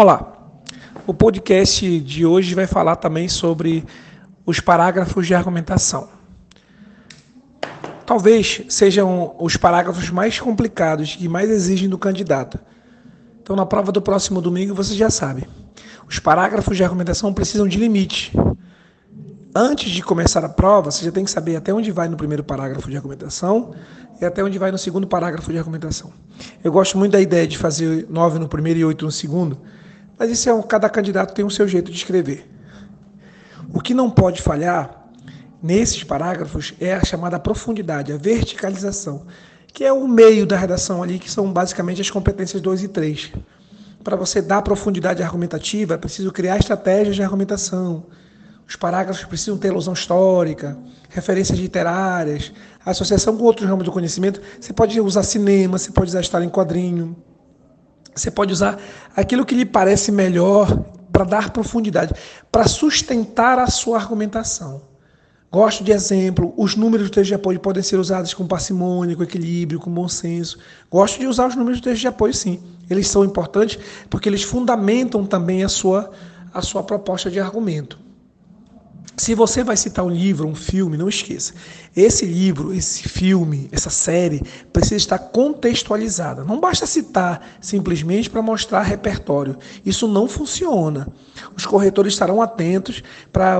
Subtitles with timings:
[0.00, 0.32] Olá,
[1.08, 3.84] o podcast de hoje vai falar também sobre
[4.46, 6.08] os parágrafos de argumentação.
[8.06, 12.60] Talvez sejam os parágrafos mais complicados e mais exigem do candidato.
[13.42, 15.48] Então, na prova do próximo domingo, você já sabe.
[16.08, 18.32] Os parágrafos de argumentação precisam de limite.
[19.52, 22.44] Antes de começar a prova, você já tem que saber até onde vai no primeiro
[22.44, 23.74] parágrafo de argumentação
[24.20, 26.12] e até onde vai no segundo parágrafo de argumentação.
[26.62, 29.58] Eu gosto muito da ideia de fazer nove no primeiro e oito no segundo,
[30.18, 32.48] mas isso é um, cada candidato tem o seu jeito de escrever.
[33.72, 35.08] O que não pode falhar
[35.62, 39.26] nesses parágrafos é a chamada profundidade, a verticalização,
[39.72, 43.32] que é o meio da redação ali, que são basicamente as competências 2 e 3.
[44.02, 48.06] Para você dar profundidade argumentativa, é preciso criar estratégias de argumentação.
[48.66, 50.78] Os parágrafos precisam ter ilusão histórica,
[51.10, 52.52] referências literárias,
[52.84, 54.40] associação com outros ramos do conhecimento.
[54.60, 57.16] Você pode usar cinema, você pode usar história em quadrinho,
[58.18, 58.78] você pode usar
[59.16, 62.14] aquilo que lhe parece melhor para dar profundidade,
[62.50, 64.82] para sustentar a sua argumentação.
[65.50, 69.22] Gosto de exemplo, os números do texto de apoio podem ser usados com parcimônia, com
[69.22, 70.58] equilíbrio, com bom senso.
[70.90, 72.60] Gosto de usar os números do texto de apoio, sim.
[72.90, 73.78] Eles são importantes
[74.10, 76.10] porque eles fundamentam também a sua,
[76.52, 77.98] a sua proposta de argumento.
[79.18, 81.52] Se você vai citar um livro, um filme, não esqueça.
[81.94, 84.40] Esse livro, esse filme, essa série
[84.72, 86.44] precisa estar contextualizada.
[86.44, 89.58] Não basta citar simplesmente para mostrar repertório.
[89.84, 91.08] Isso não funciona.
[91.56, 93.02] Os corretores estarão atentos
[93.32, 93.58] para,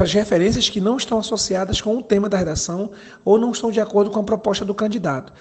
[0.00, 2.90] as referências que não estão associadas com o tema da redação
[3.24, 5.32] ou não estão de acordo com a proposta do candidato.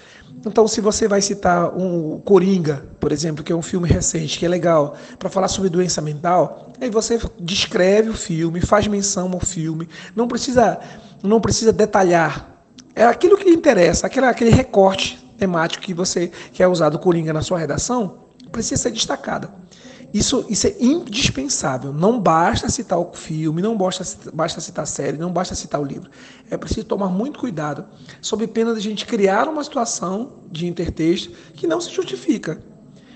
[0.46, 4.46] Então, se você vai citar um Coringa, por exemplo, que é um filme recente, que
[4.46, 9.40] é legal, para falar sobre doença mental, aí você descreve o filme, faz menção ao
[9.40, 10.80] filme, não precisa,
[11.22, 12.50] não precisa detalhar.
[12.94, 17.32] É aquilo que lhe interessa, aquele, aquele recorte temático que você que é usado Coringa
[17.32, 18.20] na sua redação,
[18.52, 19.50] precisa ser destacada.
[20.14, 21.92] Isso, isso é indispensável.
[21.92, 25.84] Não basta citar o filme, não basta, basta citar a série, não basta citar o
[25.84, 26.10] livro.
[26.52, 27.86] É preciso tomar muito cuidado,
[28.22, 32.62] sob pena de a gente criar uma situação de intertexto que não se justifica.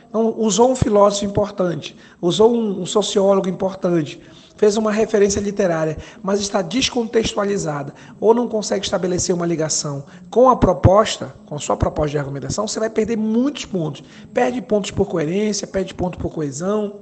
[0.10, 4.22] Então, usou um filósofo importante, usou um, um sociólogo importante,
[4.58, 10.56] fez uma referência literária, mas está descontextualizada ou não consegue estabelecer uma ligação com a
[10.56, 14.04] proposta, com a sua proposta de argumentação, você vai perder muitos pontos.
[14.34, 17.02] Perde pontos por coerência, perde pontos por coesão.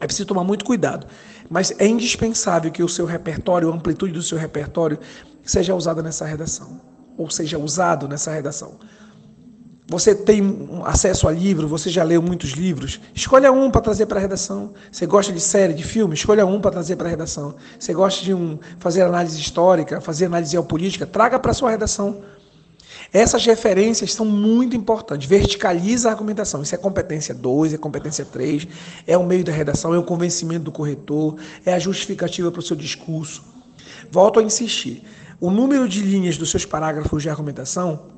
[0.00, 1.06] É preciso tomar muito cuidado.
[1.48, 4.98] Mas é indispensável que o seu repertório, a amplitude do seu repertório,
[5.42, 6.80] seja usada nessa redação.
[7.16, 8.78] Ou seja usado nessa redação.
[9.86, 12.98] Você tem acesso a livro, você já leu muitos livros.
[13.14, 14.72] Escolha um para trazer para a redação.
[14.90, 16.14] Você gosta de série, de filme?
[16.14, 17.54] Escolha um para trazer para a redação.
[17.78, 21.04] Você gosta de um, fazer análise histórica, fazer análise geopolítica?
[21.04, 22.22] Traga para a sua redação.
[23.12, 25.28] Essas referências são muito importantes.
[25.28, 26.62] Verticaliza a argumentação.
[26.62, 28.66] Isso é competência 2, é competência 3,
[29.06, 32.62] é o meio da redação, é o convencimento do corretor, é a justificativa para o
[32.62, 33.44] seu discurso.
[34.10, 35.04] Volto a insistir.
[35.38, 38.13] O número de linhas dos seus parágrafos de argumentação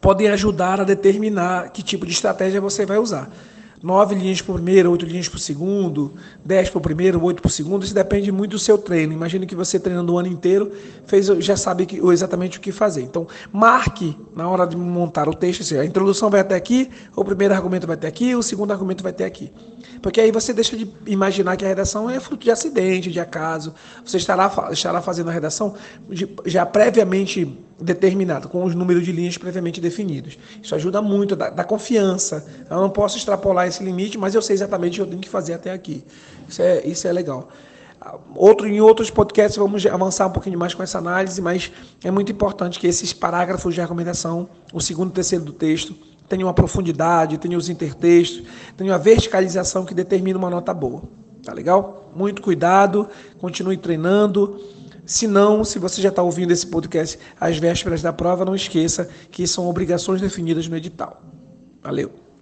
[0.00, 3.30] podem ajudar a determinar que tipo de estratégia você vai usar.
[3.80, 7.94] Nove linhas por primeiro, oito linhas por segundo, dez por primeiro, oito por segundo, isso
[7.94, 9.12] depende muito do seu treino.
[9.12, 10.72] Imagine que você treinando o ano inteiro
[11.06, 13.02] fez, já sabe que, exatamente o que fazer.
[13.02, 17.54] Então, marque na hora de montar o texto, a introdução vai até aqui, o primeiro
[17.54, 19.52] argumento vai até aqui, o segundo argumento vai até aqui.
[20.02, 23.72] Porque aí você deixa de imaginar que a redação é fruto de acidente, de acaso.
[24.04, 25.74] Você estará, estará fazendo a redação
[26.44, 30.38] já previamente determinada, com os números de linhas previamente definidos.
[30.62, 32.44] Isso ajuda muito, dá, dá, confiança.
[32.68, 35.28] Eu não posso extrapolar esse limite, mas eu sei exatamente o que eu tenho que
[35.28, 36.04] fazer até aqui.
[36.48, 37.48] Isso é, isso é legal.
[38.34, 41.70] Outro, em outros podcasts vamos avançar um pouquinho mais com essa análise, mas
[42.02, 45.94] é muito importante que esses parágrafos de argumentação, o segundo e terceiro do texto,
[46.28, 48.42] tenham uma profundidade, tenham os intertextos,
[48.76, 51.02] tenham a verticalização que determina uma nota boa.
[51.42, 52.12] Tá legal?
[52.14, 53.08] Muito cuidado,
[53.40, 54.60] continue treinando.
[55.08, 59.08] Se não, se você já está ouvindo esse podcast às vésperas da prova, não esqueça
[59.30, 61.22] que são obrigações definidas no edital.
[61.82, 62.27] Valeu!